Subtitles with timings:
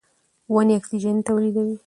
[0.53, 1.75] ونې اکسیجن تولیدوي.